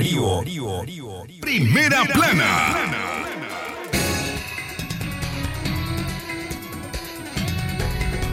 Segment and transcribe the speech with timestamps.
[0.00, 0.40] Darío.
[1.42, 2.74] Primera plana.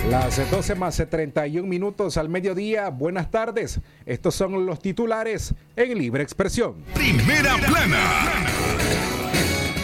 [0.09, 2.87] Las 12 más 31 minutos al mediodía.
[2.87, 3.81] Buenas tardes.
[4.05, 6.75] Estos son los titulares en Libre Expresión.
[6.93, 7.99] Primera plana.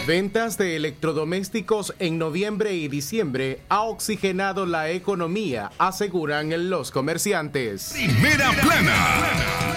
[0.06, 7.92] Ventas de electrodomésticos en noviembre y diciembre ha oxigenado la economía, aseguran los comerciantes.
[7.92, 9.73] Primera plana.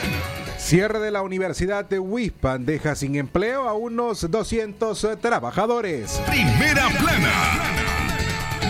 [0.68, 6.22] Cierre de la Universidad de Wispan deja sin empleo a unos 200 trabajadores.
[6.28, 7.32] Primera plana.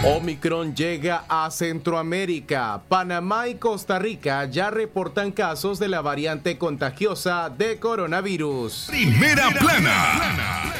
[0.04, 2.84] Omicron llega a Centroamérica.
[2.88, 8.90] Panamá y Costa Rica ya reportan casos de la variante contagiosa de coronavirus.
[8.92, 10.72] Primera plana.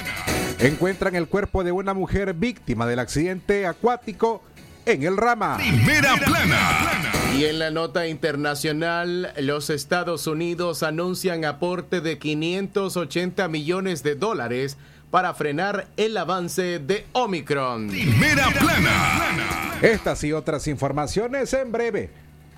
[0.60, 4.44] Encuentran el cuerpo de una mujer víctima del accidente acuático
[4.86, 5.58] en el Rama.
[5.58, 6.97] Primera plana.
[7.38, 14.76] Y en la nota internacional, los Estados Unidos anuncian aporte de 580 millones de dólares
[15.12, 17.90] para frenar el avance de Omicron.
[17.90, 19.78] Primera plana.
[19.84, 22.10] Estas y otras informaciones en breve,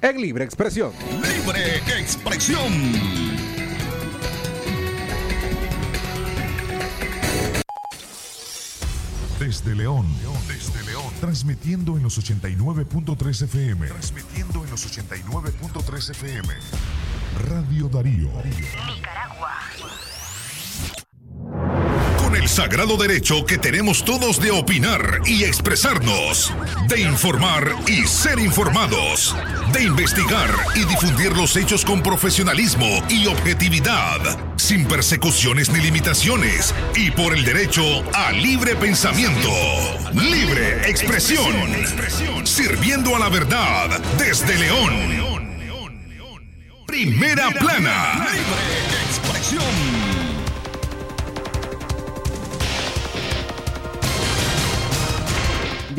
[0.01, 0.93] en Libre Expresión.
[1.21, 2.71] Libre expresión.
[9.41, 10.48] Desde León, desde León,
[11.19, 13.87] transmitiendo en los 89.3 FM.
[13.87, 16.53] Transmitiendo en los 89.3 FM.
[17.47, 18.29] Radio Darío.
[18.45, 19.59] Nicaragua.
[22.17, 26.53] Con el sagrado derecho que tenemos todos de opinar y expresarnos,
[26.87, 29.35] de informar y ser informados,
[29.71, 34.19] de investigar y difundir los hechos con profesionalismo y objetividad,
[34.57, 39.51] sin persecuciones ni limitaciones, y por el derecho a libre pensamiento,
[40.13, 41.55] libre expresión,
[42.43, 45.39] sirviendo a la verdad desde León.
[46.87, 48.27] Primera plana.
[48.31, 50.08] Libre expresión.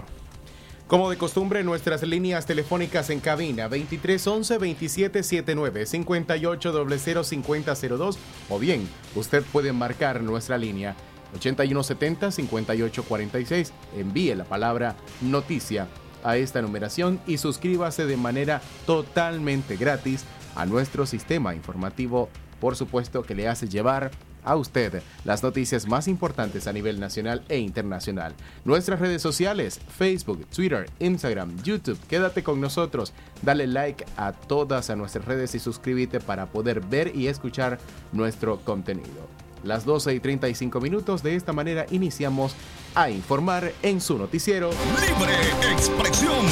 [0.87, 9.43] Como de costumbre, nuestras líneas telefónicas en cabina 2311 2779 5800 5002 o bien usted
[9.43, 10.95] puede marcar nuestra línea
[11.35, 13.73] 8170 5846.
[13.97, 15.89] Envíe la palabra noticia
[16.23, 20.25] a esta numeración y suscríbase de manera totalmente gratis
[20.55, 22.29] a nuestro sistema informativo,
[22.61, 24.11] por supuesto que le hace llevar
[24.45, 28.35] a usted las noticias más importantes a nivel nacional e internacional.
[28.65, 31.99] Nuestras redes sociales, Facebook, Twitter, Instagram, YouTube.
[32.09, 33.13] Quédate con nosotros,
[33.43, 37.79] dale like a todas a nuestras redes y suscríbete para poder ver y escuchar
[38.13, 39.29] nuestro contenido.
[39.63, 42.55] Las 12 y 35 minutos de esta manera iniciamos
[42.95, 45.35] a informar en su noticiero Libre
[45.71, 46.47] Expresión.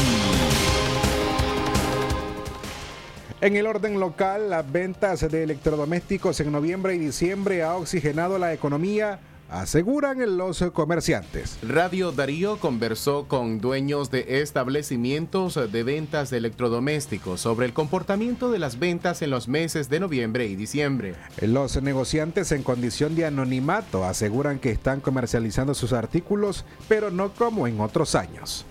[3.40, 8.52] En el orden local, las ventas de electrodomésticos en noviembre y diciembre ha oxigenado la
[8.52, 11.56] economía, aseguran los comerciantes.
[11.62, 18.58] Radio Darío conversó con dueños de establecimientos de ventas de electrodomésticos sobre el comportamiento de
[18.58, 21.14] las ventas en los meses de noviembre y diciembre.
[21.40, 27.68] Los negociantes en condición de anonimato aseguran que están comercializando sus artículos, pero no como
[27.68, 28.66] en otros años.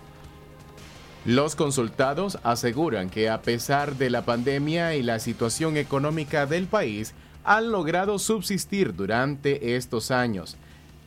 [1.27, 7.13] Los consultados aseguran que a pesar de la pandemia y la situación económica del país,
[7.43, 10.55] han logrado subsistir durante estos años,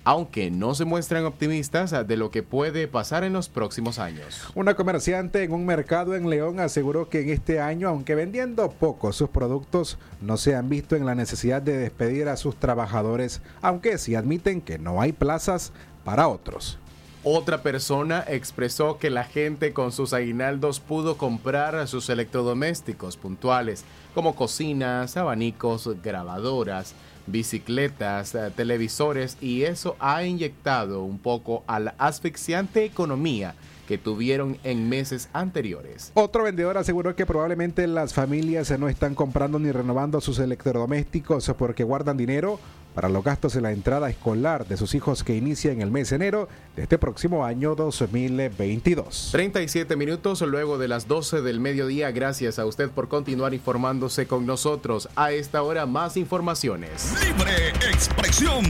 [0.04, 4.46] aunque no se muestran optimistas de lo que puede pasar en los próximos años.
[4.54, 9.14] Una comerciante en un mercado en León aseguró que en este año, aunque vendiendo poco
[9.14, 13.96] sus productos, no se han visto en la necesidad de despedir a sus trabajadores, aunque
[13.96, 15.72] sí admiten que no hay plazas
[16.04, 16.78] para otros.
[17.22, 23.84] Otra persona expresó que la gente con sus aguinaldos pudo comprar sus electrodomésticos puntuales,
[24.14, 26.94] como cocinas, abanicos, grabadoras,
[27.26, 33.54] bicicletas, eh, televisores, y eso ha inyectado un poco a la asfixiante economía
[33.86, 36.12] que tuvieron en meses anteriores.
[36.14, 41.84] Otro vendedor aseguró que probablemente las familias no están comprando ni renovando sus electrodomésticos porque
[41.84, 42.60] guardan dinero
[42.94, 46.10] para los gastos de la entrada escolar de sus hijos que inicia en el mes
[46.10, 49.30] de enero de este próximo año 2022.
[49.32, 52.10] 37 minutos luego de las 12 del mediodía.
[52.10, 55.08] Gracias a usted por continuar informándose con nosotros.
[55.16, 57.14] A esta hora más informaciones.
[57.22, 58.64] Libre expresión.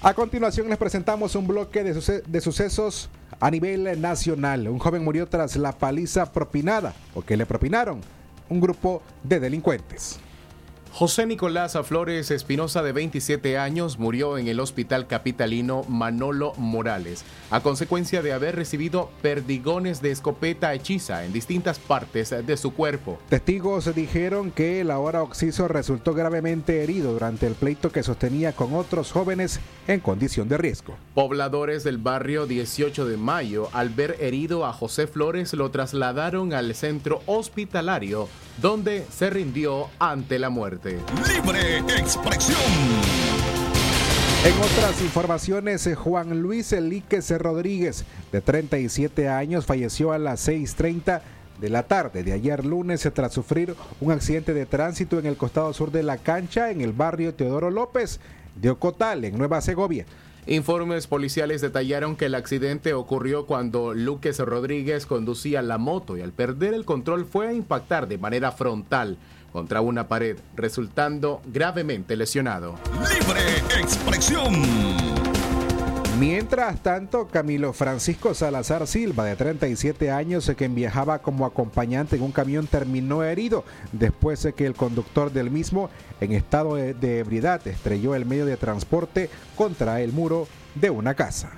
[0.00, 3.10] A continuación les presentamos un bloque de, de, sucesos
[3.40, 4.68] a nivel nacional.
[4.68, 8.00] Un joven murió tras la paliza propinada o que le propinaron
[8.48, 10.20] un grupo de delincuentes.
[10.92, 17.60] José Nicolás Flores Espinosa, de 27 años, murió en el hospital capitalino Manolo Morales a
[17.60, 23.18] consecuencia de haber recibido perdigones de escopeta hechiza en distintas partes de su cuerpo.
[23.28, 28.74] Testigos dijeron que el ahora occiso resultó gravemente herido durante el pleito que sostenía con
[28.74, 30.96] otros jóvenes en condición de riesgo.
[31.14, 36.74] Pobladores del barrio 18 de Mayo, al ver herido a José Flores, lo trasladaron al
[36.74, 38.28] centro hospitalario,
[38.60, 40.77] donde se rindió ante la muerte.
[40.84, 42.56] Libre expresión.
[44.44, 51.20] En otras informaciones, eh, Juan Luis Elíquez Rodríguez, de 37 años, falleció a las 6.30
[51.60, 55.36] de la tarde de ayer lunes eh, tras sufrir un accidente de tránsito en el
[55.36, 58.20] costado sur de la cancha en el barrio Teodoro López
[58.54, 60.06] de Ocotal, en Nueva Segovia.
[60.46, 66.32] Informes policiales detallaron que el accidente ocurrió cuando Luques Rodríguez conducía la moto y al
[66.32, 69.18] perder el control fue a impactar de manera frontal
[69.52, 72.76] contra una pared, resultando gravemente lesionado.
[73.08, 73.40] Libre
[73.80, 74.54] expresión.
[76.18, 82.32] Mientras tanto, Camilo Francisco Salazar Silva, de 37 años, quien viajaba como acompañante en un
[82.32, 85.90] camión, terminó herido después de que el conductor del mismo,
[86.20, 91.52] en estado de ebriedad, estrelló el medio de transporte contra el muro de una casa.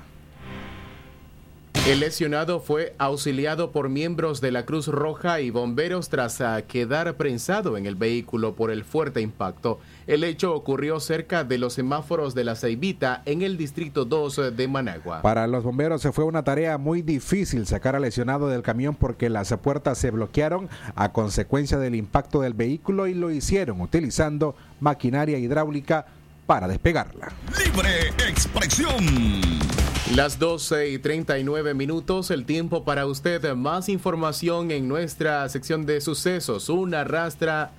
[1.86, 7.16] El lesionado fue auxiliado por miembros de la Cruz Roja y bomberos tras ah, quedar
[7.16, 9.80] prensado en el vehículo por el fuerte impacto.
[10.06, 14.68] El hecho ocurrió cerca de los semáforos de la Ceibita en el distrito 2 de
[14.68, 15.22] Managua.
[15.22, 19.30] Para los bomberos se fue una tarea muy difícil sacar al lesionado del camión porque
[19.30, 25.38] las puertas se bloquearon a consecuencia del impacto del vehículo y lo hicieron utilizando maquinaria
[25.38, 26.04] hidráulica
[26.46, 27.32] para despegarla.
[27.58, 29.69] Libre expresión.
[30.16, 33.54] Las 12 y 39 minutos, el tiempo para usted.
[33.54, 36.68] Más información en nuestra sección de sucesos.
[36.68, 37.70] Una rastra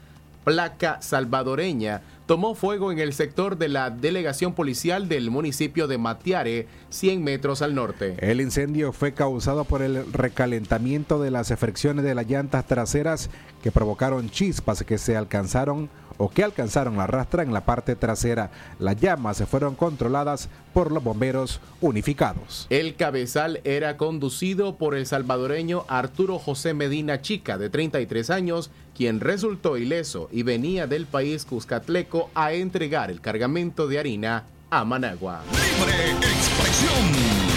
[0.45, 6.67] placa salvadoreña tomó fuego en el sector de la delegación policial del municipio de Matiare,
[6.89, 8.15] 100 metros al norte.
[8.19, 13.29] El incendio fue causado por el recalentamiento de las fricciones de las llantas traseras
[13.61, 15.89] que provocaron chispas que se alcanzaron
[16.21, 18.51] o que alcanzaron la rastra en la parte trasera.
[18.77, 22.67] Las llamas se fueron controladas por los bomberos unificados.
[22.69, 29.19] El cabezal era conducido por el salvadoreño Arturo José Medina Chica, de 33 años, quien
[29.19, 35.41] resultó ileso y venía del país Cuscatleco a entregar el cargamento de harina a Managua.
[35.51, 37.51] Libre expresión.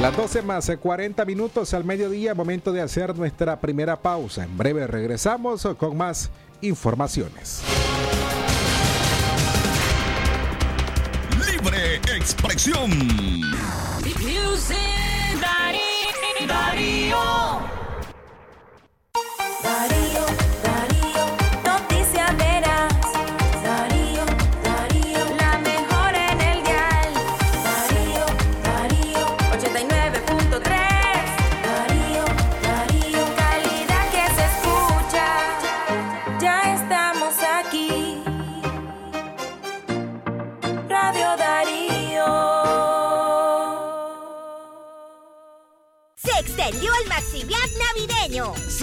[0.00, 4.44] Las 12 más 40 minutos al mediodía, momento de hacer nuestra primera pausa.
[4.44, 7.62] En breve regresamos con más informaciones.
[11.38, 12.90] Libre expresión.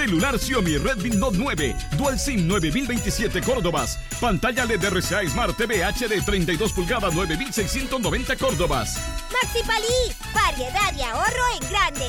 [0.06, 3.98] Celular Xiaomi Redmi Note 9, Dual SIM 9027 Córdobas.
[4.22, 9.02] Pantalla LED RCA Smart TV HD 32 pulgadas 9690 Córdobas.
[9.34, 12.06] Maxi Palí, variedad y ahorro en grande.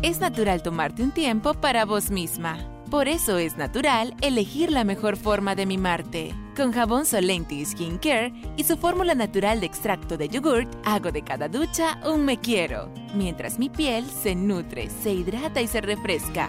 [0.00, 2.56] Es natural tomarte un tiempo para vos misma.
[2.88, 6.32] Por eso es natural elegir la mejor forma de mimarte.
[6.56, 11.22] Con jabón Solenti Skin Care y su fórmula natural de extracto de yogurt, hago de
[11.22, 16.48] cada ducha un me quiero, mientras mi piel se nutre, se hidrata y se refresca.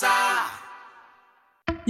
[0.00, 0.59] Quédate en casa.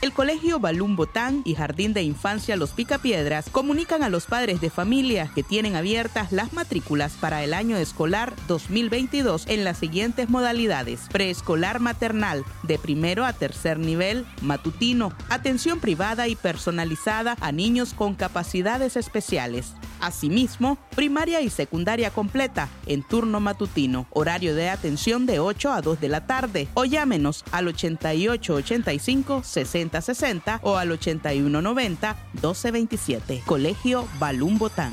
[0.00, 4.70] El Colegio Balún Botán y Jardín de Infancia Los Picapiedras comunican a los padres de
[4.70, 11.08] familia que tienen abiertas las matrículas para el año escolar 2022 en las siguientes modalidades.
[11.10, 18.14] Preescolar maternal, de primero a tercer nivel, matutino, atención privada y personalizada a niños con
[18.14, 19.74] capacidades especiales.
[20.00, 26.00] Asimismo, primaria y secundaria completa en turno matutino, horario de atención de 8 a 2
[26.00, 33.42] de la tarde o llámenos al 8885 6060 o al 8190 1227.
[33.46, 34.92] Colegio Balún Botán.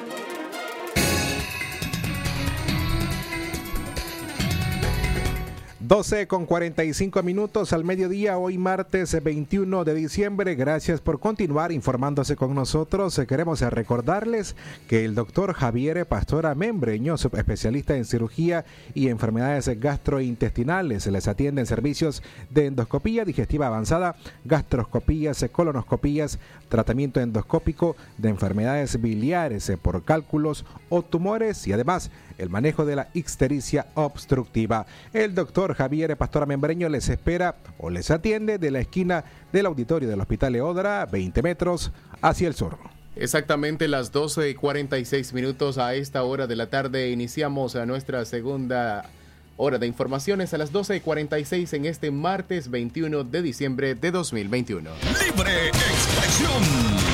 [5.91, 10.55] 12 con 45 minutos al mediodía, hoy martes 21 de diciembre.
[10.55, 13.19] Gracias por continuar informándose con nosotros.
[13.27, 14.55] Queremos recordarles
[14.87, 21.67] que el doctor Javier Pastora Membreño, especialista en cirugía y enfermedades gastrointestinales, les atiende en
[21.67, 31.01] servicios de endoscopía digestiva avanzada, gastroscopías, colonoscopías, tratamiento endoscópico de enfermedades biliares por cálculos o
[31.01, 34.85] tumores y además el manejo de la ictericia obstructiva.
[35.13, 40.09] El doctor Javier Pastora Membreño les espera o les atiende de la esquina del auditorio
[40.09, 42.77] del Hospital Eodra, 20 metros hacia el sur.
[43.15, 48.25] Exactamente las 12 y 46 minutos a esta hora de la tarde iniciamos a nuestra
[48.25, 49.09] segunda
[49.57, 54.11] hora de informaciones a las 12 y 46 en este martes 21 de diciembre de
[54.11, 54.89] 2021.
[55.23, 57.10] Libre expresión.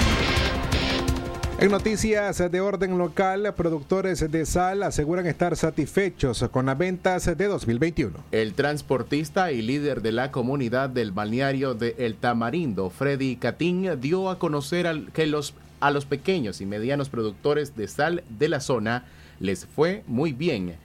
[1.59, 7.47] En noticias de orden local, productores de sal aseguran estar satisfechos con las ventas de
[7.47, 8.15] 2021.
[8.31, 14.29] El transportista y líder de la comunidad del balneario de El Tamarindo, Freddy Catín, dio
[14.29, 19.05] a conocer que los, a los pequeños y medianos productores de sal de la zona
[19.39, 20.75] les fue muy bien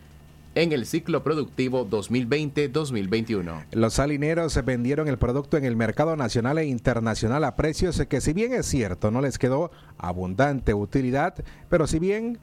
[0.54, 3.64] en el ciclo productivo 2020-2021.
[3.72, 8.32] Los salineros vendieron el producto en el mercado nacional e internacional a precios que si
[8.32, 11.34] bien es cierto no les quedó abundante utilidad,
[11.70, 12.38] pero si bien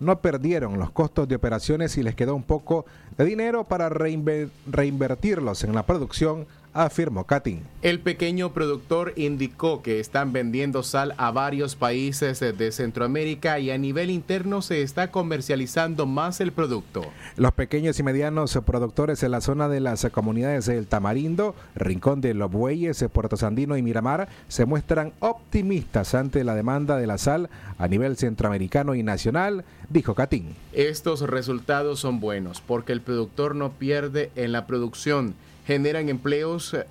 [0.00, 4.48] no perdieron los costos de operaciones y les quedó un poco de dinero para reinve-
[4.66, 6.46] reinvertirlos en la producción,
[6.84, 7.62] afirmó Katin.
[7.82, 13.78] El pequeño productor indicó que están vendiendo sal a varios países de Centroamérica y a
[13.78, 17.02] nivel interno se está comercializando más el producto.
[17.36, 22.34] Los pequeños y medianos productores en la zona de las comunidades del Tamarindo, Rincón de
[22.34, 27.50] los Bueyes, Puerto Sandino y Miramar se muestran optimistas ante la demanda de la sal
[27.78, 30.54] a nivel centroamericano y nacional, dijo Catín.
[30.72, 35.34] Estos resultados son buenos porque el productor no pierde en la producción,
[35.68, 36.86] generan empleos eh,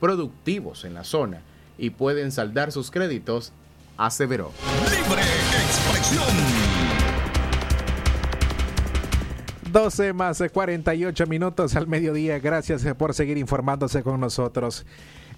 [0.00, 1.42] productivos en la zona
[1.76, 3.52] y pueden saldar sus créditos,
[3.98, 4.52] aseveró.
[4.84, 6.24] Libre expresión.
[9.70, 12.38] 12 más 48 minutos al mediodía.
[12.38, 14.86] Gracias por seguir informándose con nosotros.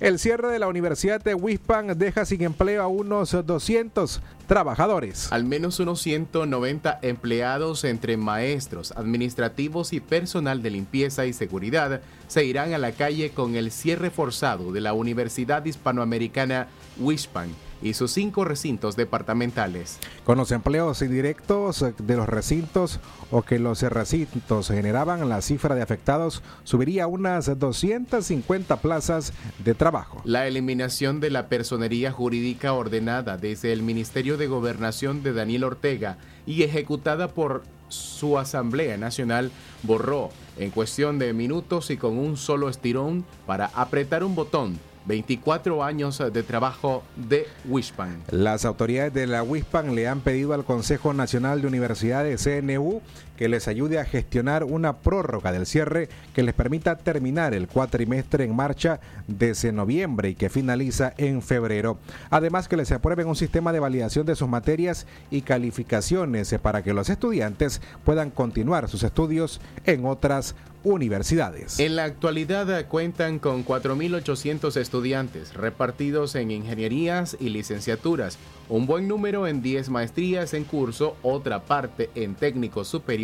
[0.00, 5.30] El cierre de la Universidad de Wispan deja sin empleo a unos 200 trabajadores.
[5.32, 12.44] Al menos unos 190 empleados entre maestros, administrativos y personal de limpieza y seguridad se
[12.44, 16.66] irán a la calle con el cierre forzado de la Universidad Hispanoamericana
[16.98, 17.50] Wispan
[17.84, 19.98] y sus cinco recintos departamentales.
[20.24, 22.98] Con los empleos indirectos de los recintos
[23.30, 29.74] o que los recintos generaban, la cifra de afectados subiría a unas 250 plazas de
[29.74, 30.22] trabajo.
[30.24, 36.16] La eliminación de la personería jurídica ordenada desde el Ministerio de Gobernación de Daniel Ortega
[36.46, 42.70] y ejecutada por su Asamblea Nacional borró en cuestión de minutos y con un solo
[42.70, 48.22] estirón para apretar un botón 24 años de trabajo de Wishpan.
[48.30, 53.02] Las autoridades de la WISPAN le han pedido al Consejo Nacional de Universidades CNU
[53.36, 58.44] que les ayude a gestionar una prórroga del cierre que les permita terminar el cuatrimestre
[58.44, 61.98] en marcha desde noviembre y que finaliza en febrero.
[62.30, 66.94] Además que les aprueben un sistema de validación de sus materias y calificaciones para que
[66.94, 71.80] los estudiantes puedan continuar sus estudios en otras universidades.
[71.80, 78.36] En la actualidad cuentan con 4.800 estudiantes repartidos en ingenierías y licenciaturas,
[78.68, 83.23] un buen número en 10 maestrías en curso, otra parte en técnicos superiores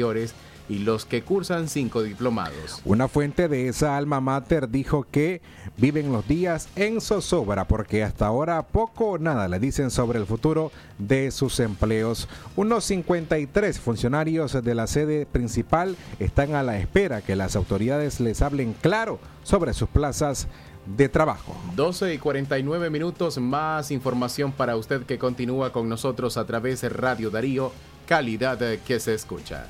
[0.71, 2.81] y los que cursan 5 diplomados.
[2.85, 5.43] Una fuente de esa alma mater dijo que
[5.77, 10.27] viven los días en zozobra porque hasta ahora poco o nada le dicen sobre el
[10.27, 12.29] futuro de sus empleos.
[12.55, 18.41] Unos 53 funcionarios de la sede principal están a la espera que las autoridades les
[18.41, 20.47] hablen claro sobre sus plazas
[20.87, 21.57] de trabajo.
[21.75, 26.91] 12 y 49 minutos más información para usted que continúa con nosotros a través de
[26.91, 27.73] Radio Darío,
[28.07, 29.67] calidad que se escucha.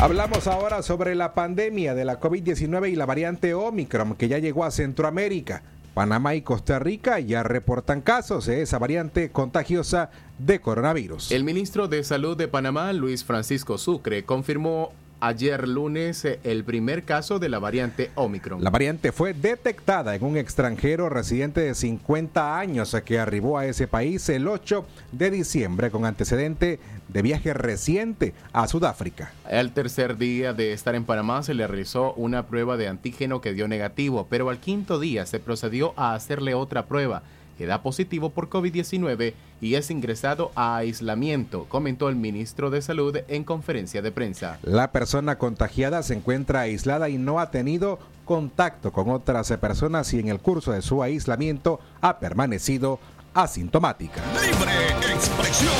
[0.00, 4.64] Hablamos ahora sobre la pandemia de la COVID-19 y la variante Omicron que ya llegó
[4.64, 5.62] a Centroamérica.
[5.92, 11.30] Panamá y Costa Rica ya reportan casos de esa variante contagiosa de coronavirus.
[11.32, 17.04] El ministro de Salud de Panamá, Luis Francisco Sucre, confirmó ayer lunes eh, el primer
[17.04, 18.62] caso de la variante Omicron.
[18.62, 23.86] La variante fue detectada en un extranjero residente de 50 años que arribó a ese
[23.86, 26.78] país el 8 de diciembre con antecedente
[27.08, 29.32] de viaje reciente a Sudáfrica.
[29.48, 33.52] El tercer día de estar en Panamá se le realizó una prueba de antígeno que
[33.52, 37.22] dio negativo, pero al quinto día se procedió a hacerle otra prueba
[37.60, 43.18] que da positivo por COVID-19 y es ingresado a aislamiento, comentó el ministro de Salud
[43.28, 44.58] en conferencia de prensa.
[44.62, 50.20] La persona contagiada se encuentra aislada y no ha tenido contacto con otras personas y
[50.20, 52.98] en el curso de su aislamiento ha permanecido
[53.34, 54.22] asintomática.
[54.40, 55.70] Libre expresión.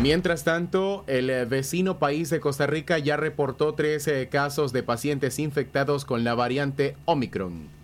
[0.00, 5.40] Mientras tanto, el eh, vecino país de Costa Rica ya reportó 13 casos de pacientes
[5.40, 7.77] infectados con la variante Omicron.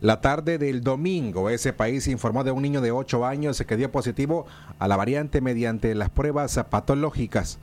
[0.00, 3.92] La tarde del domingo, ese país informó de un niño de 8 años que dio
[3.92, 4.46] positivo
[4.78, 7.58] a la variante mediante las pruebas patológicas.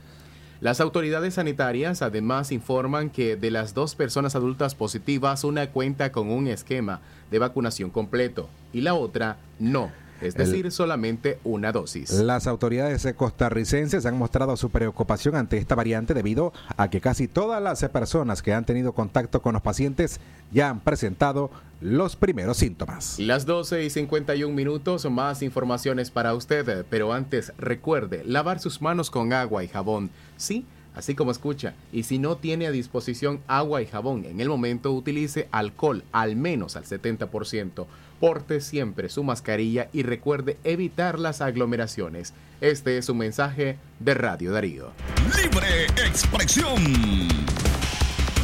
[0.60, 6.30] Las autoridades sanitarias además informan que de las dos personas adultas positivas, una cuenta con
[6.30, 7.00] un esquema
[7.32, 9.90] de vacunación completo y la otra no.
[10.20, 12.10] Es decir, solamente una dosis.
[12.10, 17.62] Las autoridades costarricenses han mostrado su preocupación ante esta variante debido a que casi todas
[17.62, 20.20] las personas que han tenido contacto con los pacientes
[20.52, 21.50] ya han presentado
[21.80, 23.18] los primeros síntomas.
[23.18, 29.10] Las 12 y 51 minutos, más informaciones para usted, pero antes recuerde lavar sus manos
[29.10, 30.10] con agua y jabón.
[30.36, 31.74] Sí, así como escucha.
[31.92, 36.36] Y si no tiene a disposición agua y jabón en el momento, utilice alcohol al
[36.36, 37.86] menos al 70%.
[38.20, 42.34] Porte siempre su mascarilla y recuerde evitar las aglomeraciones.
[42.60, 44.90] Este es un mensaje de Radio Darío.
[45.36, 46.82] Libre expresión.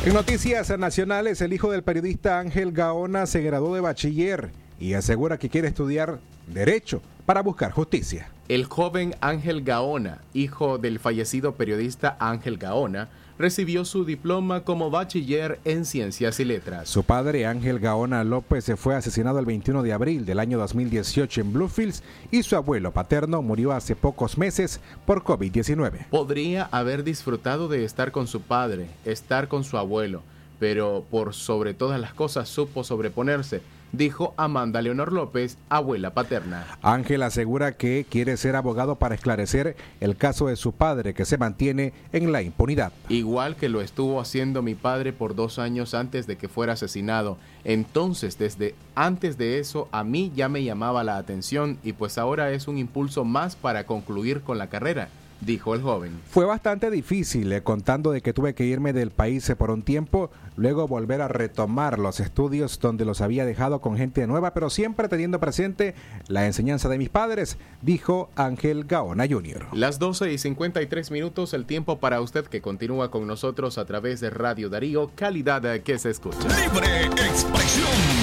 [0.05, 5.39] En noticias nacionales, el hijo del periodista Ángel Gaona se graduó de bachiller y asegura
[5.39, 8.29] que quiere estudiar Derecho para buscar justicia.
[8.49, 15.61] El joven Ángel Gaona, hijo del fallecido periodista Ángel Gaona, recibió su diploma como bachiller
[15.65, 16.89] en Ciencias y Letras.
[16.89, 21.41] Su padre, Ángel Gaona López, se fue asesinado el 21 de abril del año 2018
[21.41, 26.07] en Bluefields y su abuelo paterno murió hace pocos meses por COVID-19.
[26.11, 30.23] Podría haber disfrutado de estar con su padre, estar con su abuelo,
[30.59, 33.63] pero por sobre todas las cosas supo sobreponerse
[33.97, 36.67] dijo Amanda Leonor López, abuela paterna.
[36.83, 41.39] Ángel asegura que quiere ser abogado para esclarecer el caso de su padre que se
[41.39, 42.93] mantiene en la impunidad.
[43.09, 47.39] Igual que lo estuvo haciendo mi padre por dos años antes de que fuera asesinado.
[47.65, 52.51] Entonces, desde antes de eso, a mí ya me llamaba la atención y pues ahora
[52.53, 55.09] es un impulso más para concluir con la carrera
[55.41, 56.13] dijo el joven.
[56.31, 59.83] Fue bastante difícil, eh, contando de que tuve que irme del país eh, por un
[59.83, 64.71] tiempo, luego volver a retomar los estudios donde los había dejado con gente nueva, pero
[64.71, 65.95] siempre teniendo presente
[66.29, 69.67] la enseñanza de mis padres, dijo Ángel Gaona Jr.
[69.73, 74.21] Las 12 y 53 minutos, el tiempo para usted que continúa con nosotros a través
[74.21, 76.49] de Radio Darío, calidad que se escucha.
[76.49, 78.14] Libre expresión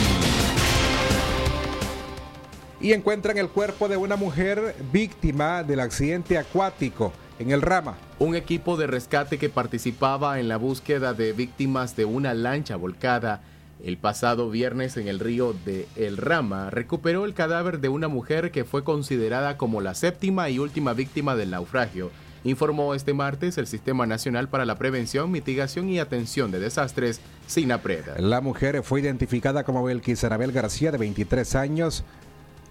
[2.82, 7.96] y encuentran el cuerpo de una mujer víctima del accidente acuático en el Rama.
[8.20, 13.42] Un equipo de rescate que participaba en la búsqueda de víctimas de una lancha volcada
[13.84, 18.52] el pasado viernes en el río de El Rama recuperó el cadáver de una mujer
[18.52, 22.12] que fue considerada como la séptima y última víctima del naufragio,
[22.44, 28.20] informó este martes el Sistema Nacional para la Prevención, Mitigación y Atención de Desastres, SINAPRED.
[28.20, 32.04] La mujer fue identificada como Belkis García, de 23 años,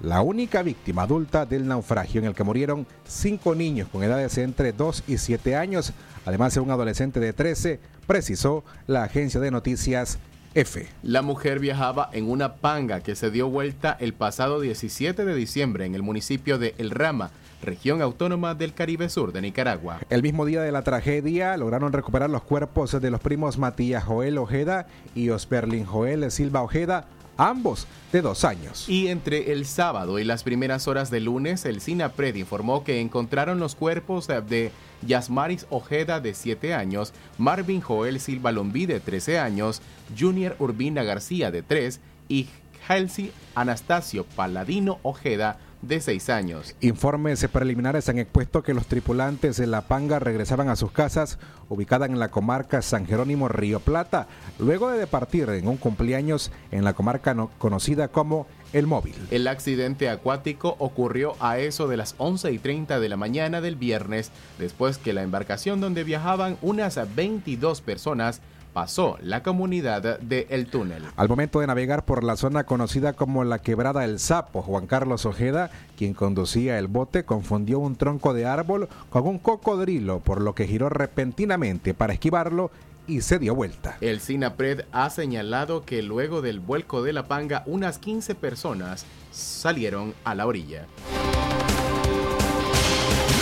[0.03, 4.73] la única víctima adulta del naufragio en el que murieron cinco niños con edades entre
[4.73, 5.93] 2 y 7 años,
[6.25, 10.19] además de un adolescente de 13, precisó la agencia de noticias
[10.55, 10.89] F.
[11.03, 15.85] La mujer viajaba en una panga que se dio vuelta el pasado 17 de diciembre
[15.85, 17.31] en el municipio de El Rama,
[17.63, 20.01] región autónoma del Caribe Sur de Nicaragua.
[20.09, 24.39] El mismo día de la tragedia lograron recuperar los cuerpos de los primos Matías Joel
[24.39, 27.07] Ojeda y Osberlin Joel Silva Ojeda,
[27.41, 28.89] ambos de dos años.
[28.89, 33.59] Y entre el sábado y las primeras horas del lunes, el SINAPRED informó que encontraron
[33.59, 34.73] los cuerpos de
[35.07, 39.81] Yasmaris Ojeda de 7 años, Marvin Joel Silva Lombí de 13 años,
[40.19, 42.49] Junior Urbina García de 3 y
[42.87, 46.75] Halsey Anastasio Paladino Ojeda de seis años.
[46.81, 51.39] Informes preliminares han expuesto que los tripulantes de La Panga regresaban a sus casas
[51.69, 54.27] ubicadas en la comarca San Jerónimo Río Plata,
[54.59, 59.15] luego de departir en un cumpleaños en la comarca conocida como El Móvil.
[59.31, 63.77] El accidente acuático ocurrió a eso de las 11 y 30 de la mañana del
[63.77, 68.41] viernes, después que la embarcación donde viajaban unas 22 personas
[68.73, 71.05] pasó la comunidad de El Túnel.
[71.17, 75.27] Al momento de navegar por la zona conocida como la Quebrada del Sapo, Juan Carlos
[75.27, 80.55] Ojeda, quien conducía el bote, confundió un tronco de árbol con un cocodrilo, por lo
[80.55, 82.71] que giró repentinamente para esquivarlo
[83.07, 83.97] y se dio vuelta.
[84.01, 90.15] El SINAPRED ha señalado que luego del vuelco de la panga, unas 15 personas salieron
[90.25, 90.87] a la orilla.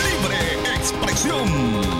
[0.03, 1.98] Libre expresión.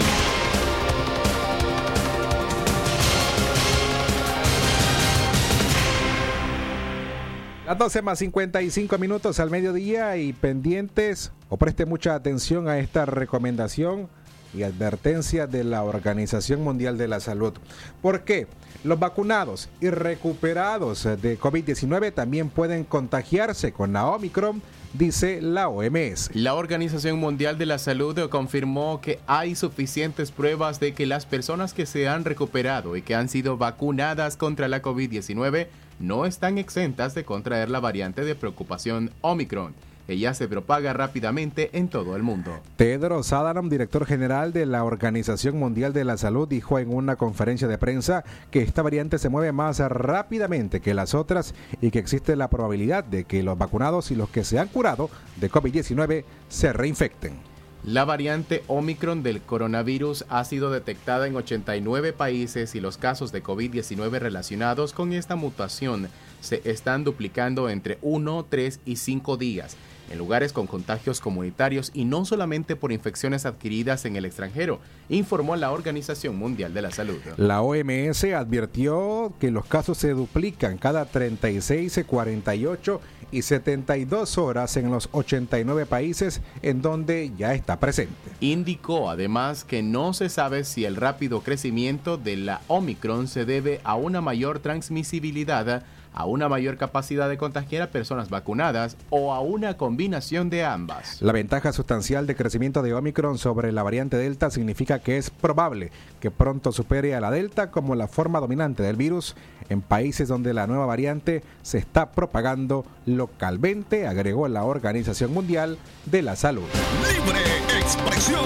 [7.70, 13.06] Las 12 más 55 minutos al mediodía y pendientes o preste mucha atención a esta
[13.06, 14.10] recomendación
[14.56, 17.54] y advertencia de la Organización Mundial de la Salud.
[18.02, 18.48] ¿Por qué?
[18.84, 26.32] Los vacunados y recuperados de COVID-19 también pueden contagiarse con la Omicron dice la OMS.
[26.34, 31.76] La Organización Mundial de la Salud confirmó que hay suficientes pruebas de que las personas
[31.76, 35.68] que se han recuperado y que han sido vacunadas contra la COVID-19
[36.00, 39.74] no están exentas de contraer la variante de preocupación Omicron.
[40.08, 42.52] ella se propaga rápidamente en todo el mundo.
[42.78, 47.68] Tedros Adhanom, director general de la Organización Mundial de la Salud, dijo en una conferencia
[47.68, 52.36] de prensa que esta variante se mueve más rápidamente que las otras y que existe
[52.36, 56.74] la probabilidad de que los vacunados y los que se han curado de COVID-19 se
[56.74, 57.50] reinfecten.
[57.86, 63.42] La variante Omicron del coronavirus ha sido detectada en 89 países y los casos de
[63.42, 66.10] COVID-19 relacionados con esta mutación
[66.42, 69.78] se están duplicando entre 1, 3 y 5 días
[70.10, 75.56] en lugares con contagios comunitarios y no solamente por infecciones adquiridas en el extranjero, informó
[75.56, 77.20] la Organización Mundial de la Salud.
[77.38, 84.92] La OMS advirtió que los casos se duplican cada 36, 48 y 72 horas en
[84.92, 88.14] los 89 países en donde ya está presente.
[88.40, 93.82] Indicó además que no se sabe si el rápido crecimiento de la Omicron se debe
[93.84, 95.84] a una mayor transmisibilidad
[96.20, 101.22] a una mayor capacidad de contagiar a personas vacunadas o a una combinación de ambas.
[101.22, 105.92] La ventaja sustancial de crecimiento de Omicron sobre la variante Delta significa que es probable
[106.20, 109.38] que pronto supere a la Delta como la forma dominante del virus
[109.70, 116.22] en países donde la nueva variante se está propagando localmente, agregó la Organización Mundial de
[116.22, 116.66] la Salud.
[117.14, 118.44] Libre expresión.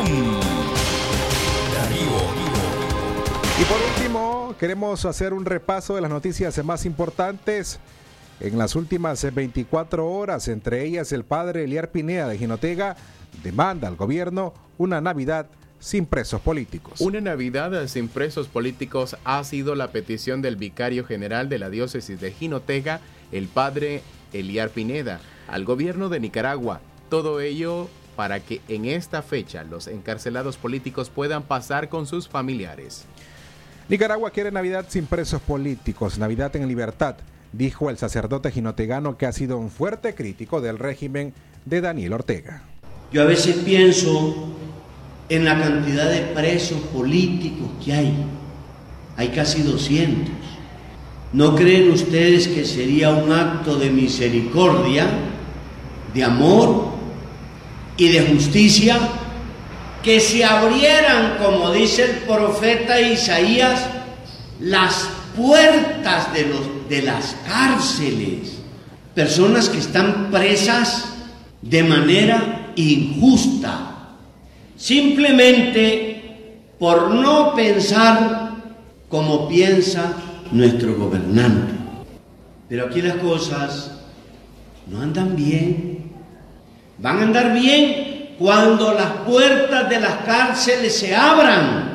[3.59, 4.22] Y por último,
[4.57, 7.79] queremos hacer un repaso de las noticias más importantes
[8.39, 12.95] en las últimas 24 horas, entre ellas el padre Eliar Pineda de Ginotega
[13.43, 15.47] demanda al gobierno una Navidad
[15.79, 17.01] sin presos políticos.
[17.01, 22.19] Una Navidad sin presos políticos ha sido la petición del vicario general de la diócesis
[22.19, 26.81] de Jinotega, el padre Eliar Pineda, al gobierno de Nicaragua.
[27.09, 33.05] Todo ello para que en esta fecha los encarcelados políticos puedan pasar con sus familiares.
[33.89, 37.15] Nicaragua quiere Navidad sin presos políticos, Navidad en libertad,
[37.51, 41.33] dijo el sacerdote ginotegano que ha sido un fuerte crítico del régimen
[41.65, 42.63] de Daniel Ortega.
[43.11, 44.53] Yo a veces pienso
[45.27, 48.25] en la cantidad de presos políticos que hay.
[49.17, 50.33] Hay casi 200.
[51.33, 55.07] ¿No creen ustedes que sería un acto de misericordia,
[56.13, 56.93] de amor
[57.97, 58.97] y de justicia
[60.03, 63.87] que se abrieran, como dice el profeta Isaías,
[64.59, 68.59] las puertas de, los, de las cárceles?
[69.15, 71.05] Personas que están presas
[71.61, 73.93] de manera injusta
[74.75, 78.51] simplemente por no pensar
[79.07, 80.13] como piensa
[80.51, 81.73] nuestro gobernante.
[82.67, 83.91] Pero aquí las cosas
[84.87, 86.11] no andan bien.
[86.97, 91.93] Van a andar bien cuando las puertas de las cárceles se abran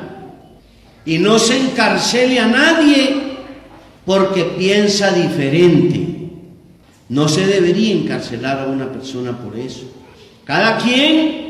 [1.05, 3.37] y no se encarcele a nadie
[4.05, 6.07] porque piensa diferente.
[7.09, 9.91] No se debería encarcelar a una persona por eso.
[10.45, 11.49] Cada quien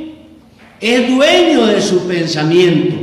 [0.79, 2.95] es dueño de su pensamiento.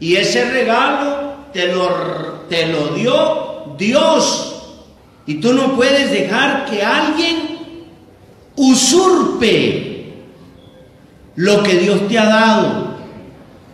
[0.00, 4.48] Y ese regalo te lo, te lo dio Dios.
[5.26, 7.36] Y tú no puedes dejar que alguien
[8.56, 9.91] usurpe
[11.42, 12.94] lo que Dios te ha dado,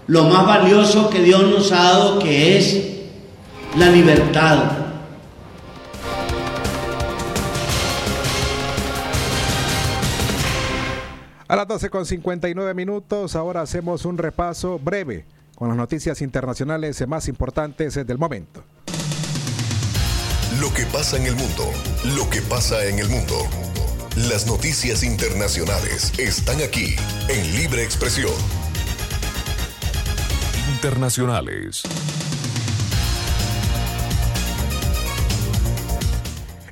[0.07, 2.83] lo más valioso que Dios nos ha dado, que es
[3.76, 4.72] la libertad.
[11.46, 17.07] A las 12 con 59 minutos, ahora hacemos un repaso breve con las noticias internacionales
[17.07, 18.64] más importantes del momento.
[20.59, 21.70] Lo que pasa en el mundo,
[22.16, 23.67] lo que pasa en el mundo.
[24.26, 26.96] Las noticias internacionales están aquí
[27.28, 28.33] en Libre Expresión.
[30.74, 31.85] Internacionales.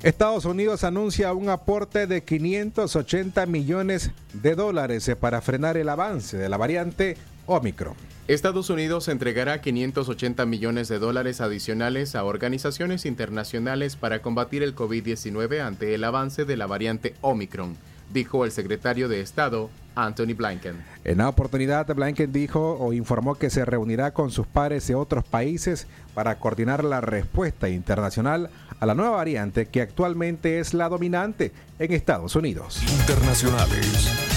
[0.02, 6.48] Estados Unidos anuncia un aporte de 580 millones de dólares para frenar el avance de
[6.48, 7.94] la variante Omicron.
[8.28, 15.60] Estados Unidos entregará 580 millones de dólares adicionales a organizaciones internacionales para combatir el COVID-19
[15.60, 17.76] ante el avance de la variante Omicron,
[18.12, 20.74] dijo el secretario de Estado Anthony Blinken.
[21.04, 25.22] En la oportunidad, Blinken dijo o informó que se reunirá con sus pares de otros
[25.22, 31.52] países para coordinar la respuesta internacional a la nueva variante que actualmente es la dominante
[31.78, 32.82] en Estados Unidos.
[32.82, 34.35] Internacionales.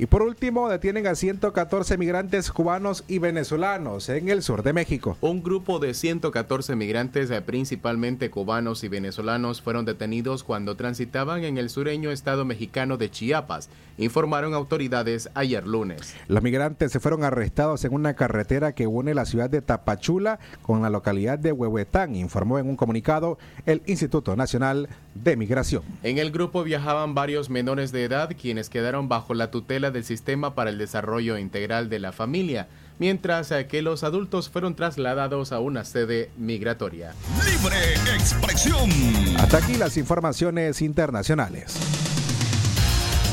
[0.00, 5.18] Y por último, detienen a 114 migrantes cubanos y venezolanos en el sur de México.
[5.20, 11.58] Un grupo de 114 migrantes, eh, principalmente cubanos y venezolanos, fueron detenidos cuando transitaban en
[11.58, 16.14] el sureño estado mexicano de Chiapas, informaron autoridades ayer lunes.
[16.28, 20.80] Los migrantes se fueron arrestados en una carretera que une la ciudad de Tapachula con
[20.80, 25.82] la localidad de Huehuetán, informó en un comunicado el Instituto Nacional de Migración.
[26.02, 30.54] En el grupo viajaban varios menores de edad quienes quedaron bajo la tutela del Sistema
[30.54, 35.60] para el Desarrollo Integral de la Familia, mientras eh, que los adultos fueron trasladados a
[35.60, 37.12] una sede migratoria.
[37.44, 38.90] Libre expresión.
[39.38, 41.76] Hasta aquí las informaciones internacionales.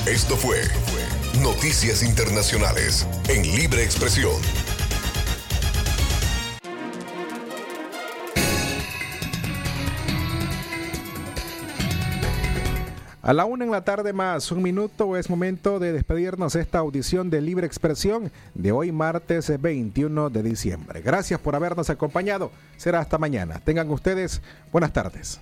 [0.06, 0.62] Esto fue
[1.42, 4.32] Noticias Internacionales en Libre Expresión.
[13.28, 16.78] A la una en la tarde más un minuto es momento de despedirnos de esta
[16.78, 21.02] audición de Libre Expresión de hoy martes 21 de diciembre.
[21.02, 22.54] Gracias por habernos acompañado.
[22.78, 23.60] Será hasta mañana.
[23.60, 25.42] Tengan ustedes buenas tardes.